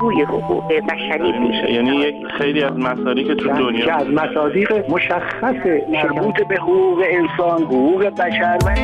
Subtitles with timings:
[0.00, 4.90] الگوی حقوق بشری میشه یعنی یک خیلی از مسائلی که تو دنیا که از مصادیق
[4.90, 5.54] مشخص
[5.92, 8.74] مربوط به حقوق انسان حقوق بشر و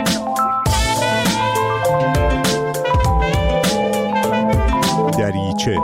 [5.18, 5.78] دریچه.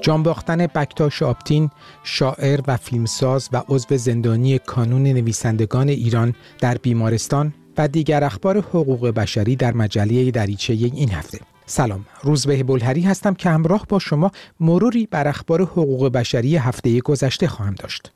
[0.00, 1.70] جانباختن بکتاش آپتین
[2.04, 9.08] شاعر و فیلمساز و عضو زندانی کانون نویسندگان ایران در بیمارستان و دیگر اخبار حقوق
[9.08, 11.38] بشری در مجله دریچه این هفته.
[11.66, 17.48] سلام روزبه بلهری هستم که همراه با شما مروری بر اخبار حقوق بشری هفته گذشته
[17.48, 18.12] خواهم داشت.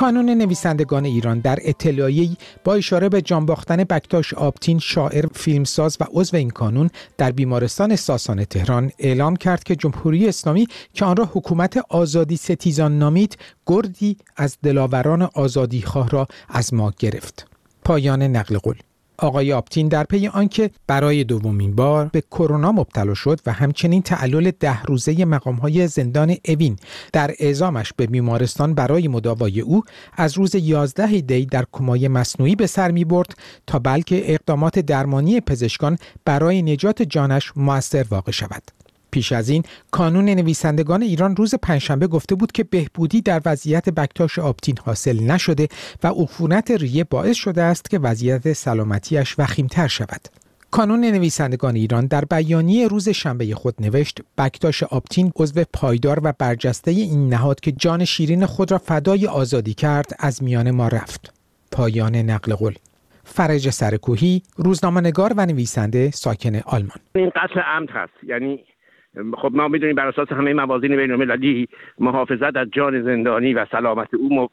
[0.00, 6.36] کانون نویسندگان ایران در اطلاعیه‌ای با اشاره به جانباختن بکتاش آبتین شاعر فیلمساز و عضو
[6.36, 11.76] این کانون در بیمارستان ساسان تهران اعلام کرد که جمهوری اسلامی که آن را حکومت
[11.88, 17.46] آزادی ستیزان نامید گردی از دلاوران آزادیخواه را از ما گرفت.
[17.84, 18.76] پایان نقل قول.
[19.20, 24.50] آقای آپتین در پی آنکه برای دومین بار به کرونا مبتلا شد و همچنین تعلل
[24.50, 26.76] ده روزه مقامهای زندان اوین
[27.12, 29.82] در اعزامش به بیمارستان برای مداوای او
[30.16, 33.34] از روز 11 دی در کمای مصنوعی به سر می برد
[33.66, 38.62] تا بلکه اقدامات درمانی پزشکان برای نجات جانش موثر واقع شود.
[39.12, 44.38] پیش از این کانون نویسندگان ایران روز پنجشنبه گفته بود که بهبودی در وضعیت بکتاش
[44.38, 45.68] آپتین حاصل نشده
[46.02, 50.20] و عفونت ریه باعث شده است که وضعیت سلامتیش وخیمتر شود.
[50.70, 56.90] کانون نویسندگان ایران در بیانیه روز شنبه خود نوشت بکتاش آپتین عضو پایدار و برجسته
[56.90, 61.34] این نهاد که جان شیرین خود را فدای آزادی کرد از میان ما رفت.
[61.72, 62.74] پایان نقل قول
[63.24, 68.64] فرج سرکوهی روزنامه‌نگار و نویسنده ساکن آلمان این قتل عمد هست یعنی
[69.34, 74.14] خب ما می‌دونیم بر اساس همه موازین بین المللی محافظت از جان زندانی و سلامت
[74.14, 74.48] او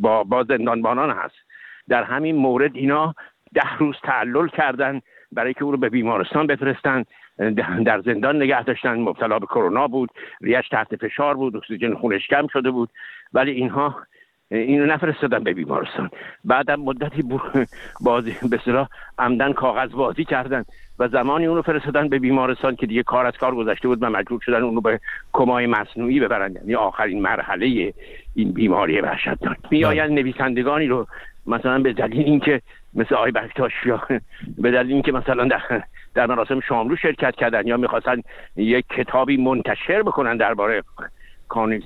[0.00, 1.34] با, با زندانبانان هست.
[1.88, 3.14] در همین مورد اینا
[3.54, 5.00] ده روز تعلل کردن
[5.32, 7.04] برای که او رو به بیمارستان بفرستن.
[7.84, 8.94] در زندان نگه داشتن.
[8.94, 10.10] مبتلا به کرونا بود.
[10.40, 11.56] ریش تحت فشار بود.
[11.56, 12.90] اکسیژن خونش کم شده بود.
[13.32, 13.96] ولی اینها
[14.52, 16.10] اینو نفرستادن به بیمارستان.
[16.44, 17.24] بعدم مدتی
[18.00, 20.64] بازی به صلاح عمدن کاغذ بازی کردن
[20.98, 24.02] و زمانی اونو فرستادن به بیمارستان که دیگه کار از کار گذشته بود.
[24.02, 25.00] و مجبور شدن اونو به
[25.32, 26.54] کمای مصنوعی ببرن.
[26.54, 27.94] یعنی آخرین مرحله
[28.34, 29.58] این بیماری وحشتناک.
[29.70, 30.22] میآیند بله.
[30.22, 31.06] نویسندگانی رو.
[31.46, 32.62] مثلا به دلیل اینکه
[32.94, 34.02] مثل آی بکتاش یا
[34.58, 35.82] به دلیل اینکه مثلا در
[36.14, 38.22] در مراسم شاملو شرکت کردن یا می‌خواستن
[38.56, 40.82] یک کتابی منتشر بکنن درباره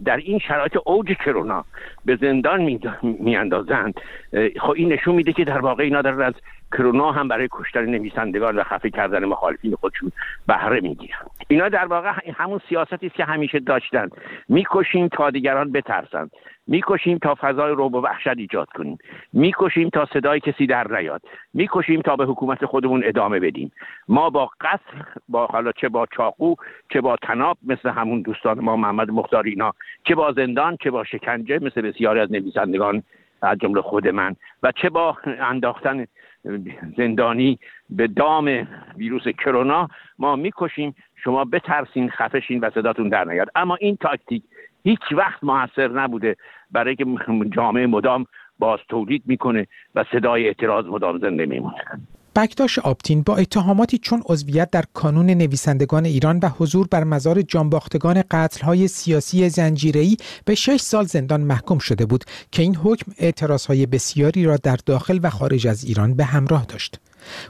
[0.05, 1.65] در این شرایط اوج کرونا
[2.05, 4.01] به زندان میاندازند.
[4.61, 6.35] خب این نشون میده که در واقع اینا دارن از
[6.73, 10.13] کرونا هم برای کشتن نویسندگان و خفه کردن مخالفین خودشون
[10.49, 11.19] بهره می‌گیرن
[11.49, 14.09] اینا در واقع همون سیاستی است که همیشه داشتن.
[14.49, 16.31] می‌کشیم تا دیگران بترسند.
[16.67, 18.99] می‌کشیم تا فضای روب و وحشت ایجاد کنیم.
[19.33, 21.23] می‌کشیم تا صدای کسی در نیاد.
[21.55, 23.73] می‌کشیم تا به حکومت خودمون ادامه بدیم.
[24.09, 26.55] ما با قتل با حالا چه با چاقو
[26.93, 31.05] چه با تناب مثل همون دوستان ما محمد مختاری اینا چه با زندان چه با
[31.05, 33.03] شکنجه مثل بسیاری از نویسندگان
[33.43, 36.07] از جمله خود من و چه با انداختن
[36.97, 37.59] زندانی
[37.91, 39.89] به دام ویروس کرونا
[40.19, 40.95] ما می‌کشیم.
[41.25, 43.49] شما بترسین خفشین و صداتون در نیاد.
[43.55, 44.43] اما این تاکتیک
[44.85, 46.37] هیچ وقت موثر نبوده.
[46.71, 47.07] برای که
[47.51, 48.27] جامعه مدام
[48.59, 51.83] باز تولید می‌کنه و صدای اعتراض مدام زنده میمونه
[52.37, 58.23] بکتاش آپتین با اتهاماتی چون عضویت در کانون نویسندگان ایران و حضور بر مزار جانباختگان
[58.31, 64.45] قتلهای سیاسی زنجیره‌ای به شش سال زندان محکوم شده بود که این حکم اعتراضهای بسیاری
[64.45, 67.01] را در داخل و خارج از ایران به همراه داشت.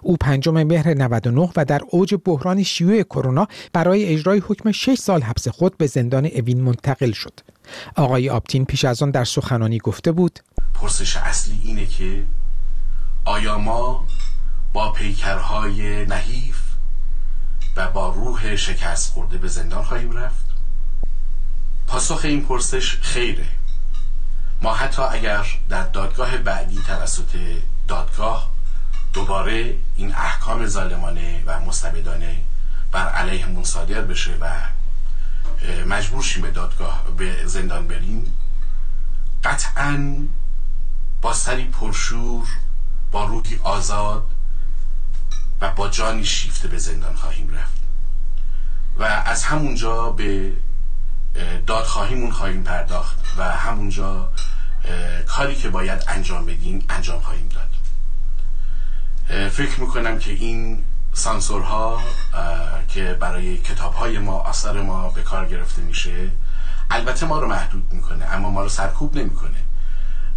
[0.03, 5.23] او پنجم مهر 99 و در اوج بحران شیوع کرونا برای اجرای حکم 6 سال
[5.23, 7.41] حبس خود به زندان اوین منتقل شد.
[7.97, 10.41] آقای آپتین پیش از آن در سخنانی گفته بود:
[10.75, 12.23] پرسش اصلی اینه که
[13.25, 14.07] آیا ما
[14.73, 16.57] با پیکرهای نحیف
[17.77, 20.47] و با روح شکست خورده به زندان خواهیم رفت
[21.87, 23.47] پاسخ این پرسش خیره
[24.63, 27.39] ما حتی اگر در دادگاه بعدی توسط
[27.89, 28.51] دادگاه
[29.16, 32.36] دوباره این احکام ظالمانه و مستبدانه
[32.92, 34.51] بر علیه صادر بشه و
[35.86, 38.36] مجبور شیم به دادگاه به زندان بریم.
[39.45, 40.16] قطعا
[41.22, 42.48] با سری پرشور
[43.13, 44.27] با روحی آزاد
[45.60, 47.80] و با جانی شیفته به زندان خواهیم رفت.
[48.98, 50.53] و از همونجا به
[51.66, 54.33] دادخواهیمون خواهیم پرداخت و همونجا
[55.27, 57.66] کاری که باید انجام بدیم انجام خواهیم داد.
[59.51, 60.78] فکر می‌کنم که این
[61.13, 62.01] سانسورها
[62.89, 66.31] که برای کتاب های ما آثار ما به کار گرفته میشه
[66.91, 69.57] البته ما رو محدود می‌کنه اما ما رو سرکوب نمی‌کنه.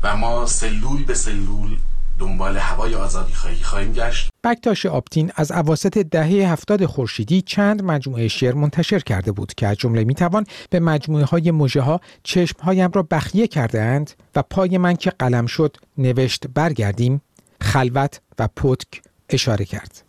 [0.04, 1.78] و ما سلول به سلول
[2.20, 4.30] دنبال هوای آزادی خواهی خواهیم گشت.
[4.44, 9.78] بکتاش آپتین از اواسط دهه هفتاد خورشیدی چند مجموعه شعر منتشر کرده بود که از
[9.78, 14.78] جمله می‌توان به مجموعه های موجه ها چشم هایم را بخیه کرده اند و پای
[14.78, 17.22] من که قلم شد نوشت برگردیم.
[17.62, 20.04] خلوت و پتک اشاره کرد.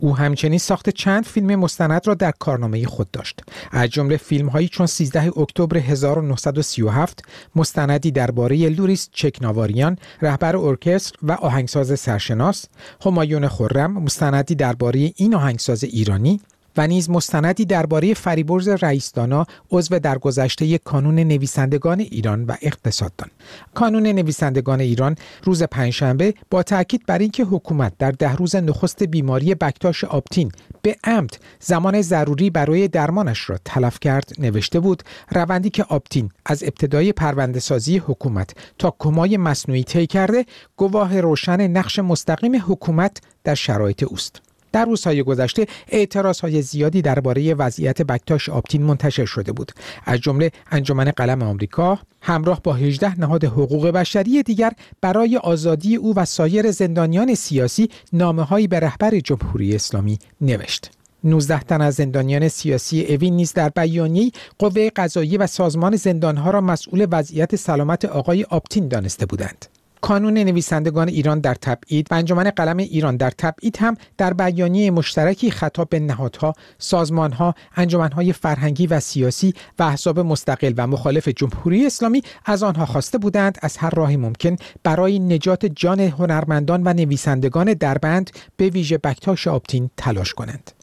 [0.00, 3.40] او همچنین ساخت چند فیلم مستند را در کارنامه خود داشت
[3.70, 7.22] از جمله فیلم هایی چون 13 اکتبر 1937
[7.56, 12.66] مستندی درباره لوریس چکناواریان رهبر ارکستر و آهنگساز سرشناس
[13.06, 16.40] همایون خرم مستندی درباره این آهنگساز ایرانی
[16.80, 23.30] و نیز مستندی درباره فریبرز رئیسدانا عضو درگذشته کانون نویسندگان ایران و اقتصاددان.
[23.74, 29.54] کانون نویسندگان ایران روز پنجشنبه با تاکید بر اینکه حکومت در ده روز نخست بیماری
[29.54, 31.30] بکتاش آپتین به عمد
[31.60, 37.60] زمان ضروری برای درمانش را تلف کرد نوشته بود روندی که آپتین از ابتدای پرونده
[37.60, 40.46] سازی حکومت تا کمای مصنوعی طی کرده
[40.76, 44.49] گواه روشن نقش مستقیم حکومت در شرایط اوست.
[44.72, 49.72] در روزهای گذشته اعتراض های زیادی درباره وضعیت بکتاش آپتین منتشر شده بود
[50.04, 56.14] از جمله انجمن قلم آمریکا همراه با 18 نهاد حقوق بشری دیگر برای آزادی او
[56.14, 60.90] و سایر زندانیان سیاسی نامه هایی به رهبر جمهوری اسلامی نوشت
[61.24, 66.60] 19 تن از زندانیان سیاسی اوین نیز در بیانیه قوه قضایی و سازمان زندانها را
[66.60, 69.66] مسئول وضعیت سلامت آقای آپتین دانسته بودند.
[70.00, 75.50] کانون نویسندگان ایران در تبعید و انجمن قلم ایران در تبعید هم در بیانیه مشترکی
[75.50, 82.22] خطاب به نهادها، سازمانها، انجمنهای فرهنگی و سیاسی و احزاب مستقل و مخالف جمهوری اسلامی
[82.44, 88.30] از آنها خواسته بودند از هر راهی ممکن برای نجات جان هنرمندان و نویسندگان دربند
[88.56, 90.79] به ویژه بکتاش آپتین تلاش کنند.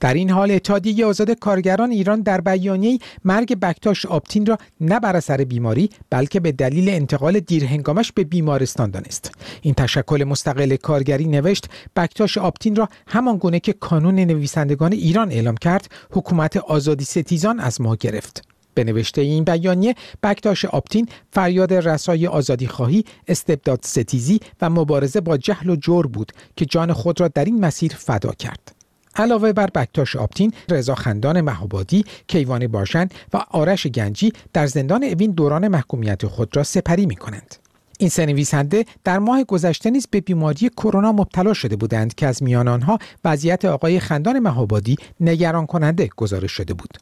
[0.00, 5.16] در این حال اتحادیه آزاد کارگران ایران در بیانیه مرگ بکتاش آپتین را نه بر
[5.16, 11.66] اثر بیماری بلکه به دلیل انتقال دیرهنگامش به بیمارستان دانست این تشکل مستقل کارگری نوشت
[11.96, 17.80] بکتاش آپتین را همان گونه که کانون نویسندگان ایران اعلام کرد حکومت آزادی ستیزان از
[17.80, 18.42] ما گرفت
[18.74, 25.36] به نوشته این بیانیه بکتاش آپتین فریاد رسای آزادی خواهی، استبداد ستیزی و مبارزه با
[25.36, 28.79] جهل و جور بود که جان خود را در این مسیر فدا کرد.
[29.16, 35.30] علاوه بر بکتاش آپتین، رضا خندان مهابادی، کیوان باشن و آرش گنجی در زندان اوین
[35.30, 37.56] دوران محکومیت خود را سپری می کنند.
[37.98, 42.42] این سه نویسنده در ماه گذشته نیز به بیماری کرونا مبتلا شده بودند که از
[42.42, 46.98] میان آنها وضعیت آقای خندان مهابادی نگران کننده گزارش شده بود.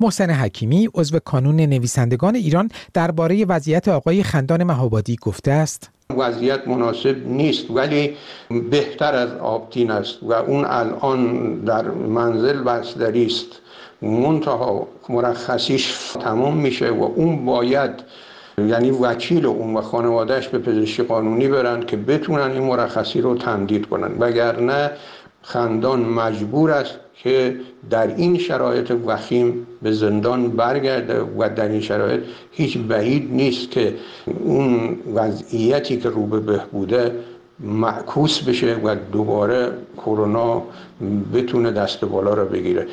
[0.00, 7.26] محسن حکیمی عضو کانون نویسندگان ایران درباره وضعیت آقای خندان مهابادی گفته است: وضعیت مناسب
[7.26, 8.16] نیست ولی
[8.70, 13.60] بهتر از آبتین است و اون الان در منزل بستری است.
[14.02, 17.90] منتها مرخصیش تمام میشه و اون باید
[18.58, 23.86] یعنی وکیل اون و خانوادهش به پزشکی قانونی برن که بتونن این مرخصی رو تمدید
[23.86, 24.10] کنن.
[24.18, 24.90] وگرنه
[25.42, 27.56] خندان مجبور است که
[27.90, 32.20] در این شرایط وخیم به زندان برگرده و در این شرایط
[32.50, 33.94] هیچ بعید نیست که
[34.44, 37.12] اون وضعیتی که رو به بهبوده
[37.60, 40.62] معکوس بشه و دوباره کرونا
[41.34, 42.86] بتونه دست بالا را بگیره.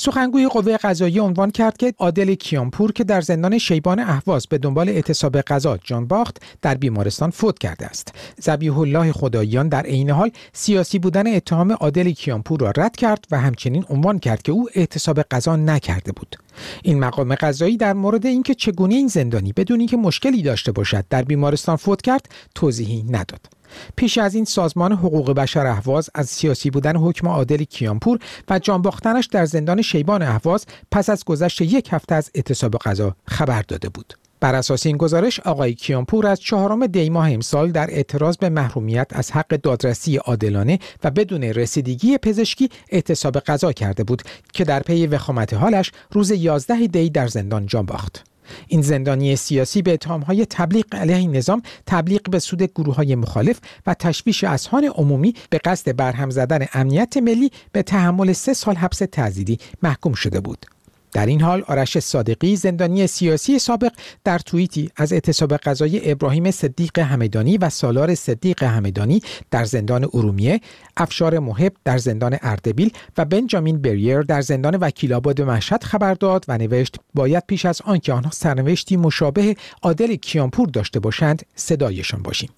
[0.00, 4.88] سخنگوی قوه قضایی عنوان کرد که عادل کیانپور که در زندان شیبان اهواز به دنبال
[4.88, 8.14] اعتصاب قضا جان باخت در بیمارستان فوت کرده است.
[8.40, 13.40] زبیح الله خداییان در عین حال سیاسی بودن اتهام عادل کیانپور را رد کرد و
[13.40, 16.36] همچنین عنوان کرد که او اعتصاب قضا نکرده بود.
[16.82, 21.22] این مقام قضایی در مورد اینکه چگونه این زندانی بدون اینکه مشکلی داشته باشد در
[21.22, 23.57] بیمارستان فوت کرد توضیحی نداد.
[23.96, 28.18] پیش از این سازمان حقوق بشر اهواز از سیاسی بودن حکم عادل کیانپور
[28.50, 33.16] و جان باختنش در زندان شیبان اهواز پس از گذشت یک هفته از اعتصاب غذا
[33.26, 34.14] خبر داده بود.
[34.40, 39.06] بر اساس این گزارش آقای کیانپور از چهارم دی ماه امسال در اعتراض به محرومیت
[39.10, 44.22] از حق دادرسی عادلانه و بدون رسیدگی پزشکی اعتصاب قضا کرده بود
[44.52, 48.24] که در پی وخامت حالش روز 11 دی در زندان جان باخت.
[48.68, 53.94] این زندانی سیاسی به های تبلیغ علیه نظام تبلیغ به سود گروه های مخالف و
[53.94, 59.58] تشویش اسهان عمومی به قصد برهم زدن امنیت ملی به تحمل سه سال حبس تعزیری
[59.82, 60.77] محکوم شده بود.
[61.12, 63.92] در این حال آرش صادقی زندانی سیاسی سابق
[64.24, 70.60] در توییتی از اعتصاب قضای ابراهیم صدیق همدانی و سالار صدیق همدانی در زندان ارومیه،
[70.96, 76.44] افشار محب در زندان اردبیل و بنجامین بریر در زندان وکیل آباد مشهد خبر داد
[76.48, 82.50] و نوشت باید پیش از آنکه آنها سرنوشتی مشابه عادل کیانپور داشته باشند صدایشان باشیم.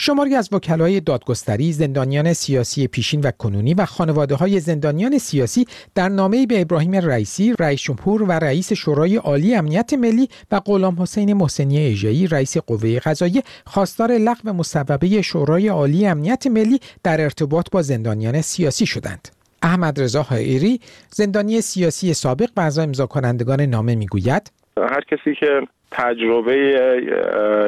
[0.00, 6.08] شماری از وکلای دادگستری زندانیان سیاسی پیشین و کنونی و خانواده های زندانیان سیاسی در
[6.08, 11.32] نامه‌ای به ابراهیم رئیسی رئیس جمهور و رئیس شورای عالی امنیت ملی و غلام حسین
[11.32, 17.82] محسنی ایجایی رئیس قوه قضاییه خواستار لغو مصوبه شورای عالی امنیت ملی در ارتباط با
[17.82, 19.28] زندانیان سیاسی شدند.
[19.62, 25.60] احمد رضا حائری زندانی سیاسی سابق و اعضای امضا کنندگان نامه می‌گوید هر کسی که
[25.90, 26.56] تجربه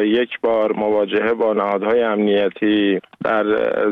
[0.04, 3.44] یک بار مواجهه با نهادهای امنیتی در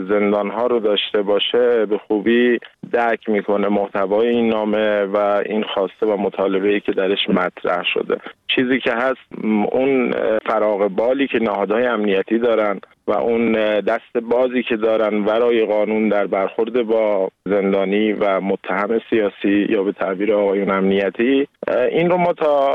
[0.08, 2.58] زندان ها رو داشته باشه به خوبی
[2.92, 5.16] درک می‌کنه محتوای این نامه و
[5.46, 8.16] این خواسته و مطالبه ای که درش مطرح شده.
[8.56, 10.14] چیزی که هست اون
[10.46, 16.26] فراغ بالی که نهادهای امنیتی دارن و اون دست بازی که دارن ورای قانون در
[16.26, 21.48] برخورد با زندانی و متهم سیاسی یا به تعبیر آقایون امنیتی
[21.90, 22.74] این رو ما تا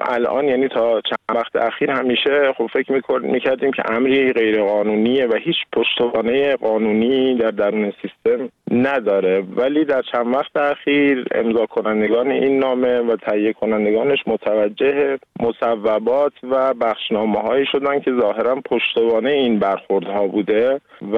[0.00, 5.34] الان یعنی تا چند وقت اخیر همیشه خب فکر می‌کردیم که امری غیر قانونیه و
[5.34, 9.35] هیچ پشتوانه قانونی در درون سیستم نداره.
[9.56, 16.74] ولی در چند وقت اخیر امضا کنندگان این نامه و تهیه کنندگانش متوجه مصوبات و
[16.74, 20.80] بخشنامه هایی شدن که ظاهرا پشتوانه این برخوردها بوده
[21.12, 21.16] و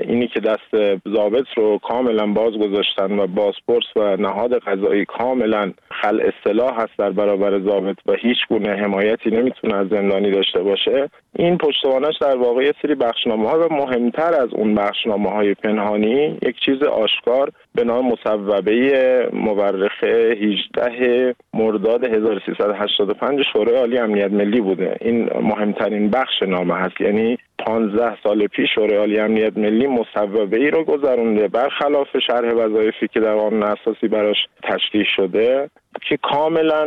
[0.00, 6.20] اینی که دست ضابط رو کاملا باز گذاشتن و بازپرس و نهاد قضایی کاملا خل
[6.20, 11.58] اصطلاح هست در برابر ضابط و هیچ گونه حمایتی نمی‌تونه از زندانی داشته باشه این
[11.58, 16.56] پشتوانش در واقع یه سری بخشنامه ها و مهمتر از اون بخشنامه های پنهانی یک
[16.64, 24.96] چیز آشکار به نام مصوبه مورخه 18 مرداد 1385 شورای عالی امنیت ملی بوده.
[25.00, 27.00] این مهمترین بخش نامه هست.
[27.00, 31.48] یعنی 15 سال پیش شورای عالی امنیت ملی مصوبه ای رو گذرونده.
[31.48, 35.70] برخلاف شرح وظایفی که در قانون اساسی براش تشریح شده
[36.08, 36.86] که کاملا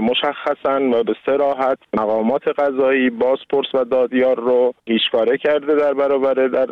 [0.00, 6.66] مشخصا و به سراحت مقامات قضایی بازپرس و دادیار رو هیچکاره کرده در برابر در,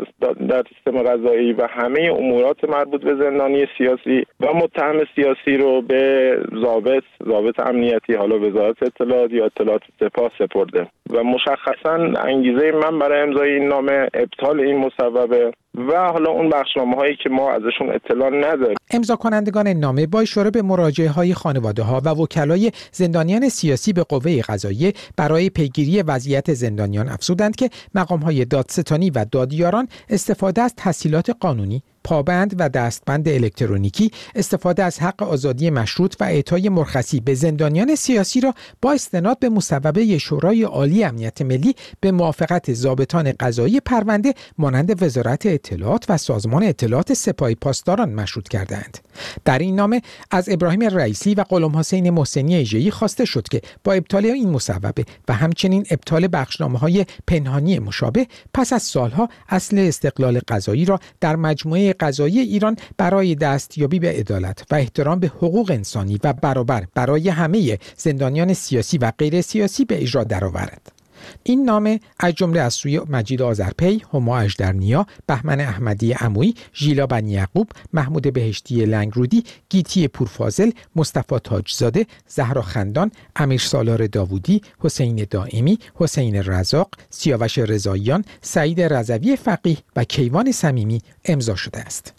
[0.49, 6.37] در سیستم قضایی و همه امورات مربوط به زندانی سیاسی و متهم سیاسی رو به
[6.65, 10.87] ضابط ضابط امنیتی حالا وزارت اطلاعات یا اطلاعات سپاه سپرده.
[11.11, 11.95] و مشخصا
[12.29, 15.53] انگیزه من برای امضای این نامه ابطال این مصوبه
[15.89, 18.77] و حالا اون بخشنامه هایی که ما ازشون اطلاع نداریم.
[18.91, 24.03] امضا کنندگان نامه با اشاره به مراجعه های خانواده ها و وکلای زندانیان سیاسی به
[24.03, 30.75] قوه قضاییه برای پیگیری وضعیت زندانیان افزودند که مقام های دادستانی و دادیاران استفاده از
[30.75, 37.35] تحصیلات قانونی پابند و دستبند الکترونیکی استفاده از حق آزادی مشروط و اعطای مرخصی به
[37.35, 43.81] زندانیان سیاسی را با استناد به مصوبه شورای عالی امنیت ملی به موافقت ضابطان قضایی
[43.81, 48.99] پرونده مانند وزارت اطلاعات و سازمان اطلاعات سپاهی پاسداران مشروط کردند.
[49.45, 53.93] در این نامه از ابراهیم رئیسی و غلام حسین محسنی ایجهی خواسته شد که با
[53.93, 60.41] ابطال این مصوبه و همچنین ابطال بخشنامه های پنهانی مشابه پس از سالها اصل استقلال
[60.49, 66.19] قضایی را در مجموعه قضایی ایران برای دستیابی به عدالت و احترام به حقوق انسانی
[66.25, 71.00] و برابر برای همه زندانیان سیاسی و غیر سیاسی به اجرا درآورد.
[71.43, 77.31] این نامه از جمله از سوی مجید آذرپی، هما اجدرنیا، بهمن احمدی عمویی، ژیلا بنی
[77.31, 85.79] یعقوب، محمود بهشتی لنگرودی، گیتی پورفازل، مصطفی تاجزاده، زهرا خندان، امیر سالار داوودی، حسین دائمی،
[85.95, 92.15] حسین رزاق، سیاوش رضاییان، سعید رضوی فقیه و کیوان صمیمی امضا شده است.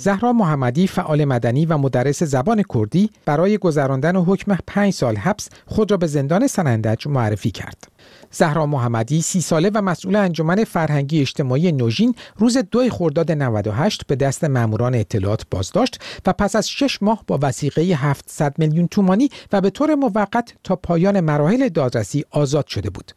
[0.00, 5.90] زهرا محمدی فعال مدنی و مدرس زبان کردی برای گذراندن حکم پنج سال حبس خود
[5.90, 7.88] را به زندان سنندج معرفی کرد.
[8.30, 14.16] زهرا محمدی سی ساله و مسئول انجمن فرهنگی اجتماعی نوژین روز دو خرداد 98 به
[14.16, 19.60] دست ماموران اطلاعات بازداشت و پس از شش ماه با وسیقه 700 میلیون تومانی و
[19.60, 23.12] به طور موقت تا پایان مراحل دادرسی آزاد شده بود.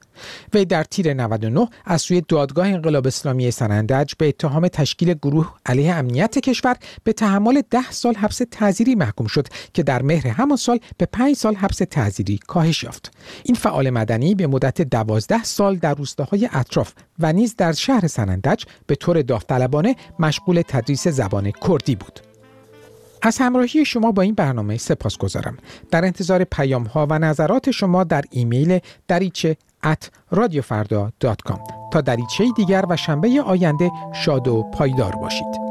[0.53, 5.95] وی در تیر 99 از سوی دادگاه انقلاب اسلامی سنندج به اتهام تشکیل گروه علیه
[5.95, 10.79] امنیت کشور به تحمل ده سال حبس تعزیری محکوم شد که در مهر همان سال
[10.97, 13.11] به پنج سال حبس تعزیری کاهش یافت
[13.43, 18.63] این فعال مدنی به مدت دوازده سال در روستاهای اطراف و نیز در شهر سنندج
[18.87, 22.19] به طور داوطلبانه مشغول تدریس زبان کردی بود
[23.21, 25.57] از همراهی شما با این برنامه سپاس گذارم.
[25.91, 31.59] در انتظار پیام ها و نظرات شما در ایمیل دریچه at radiofarda.com
[31.93, 35.61] تا دریچه دیگر و شنبه آینده شاد و پایدار باشید.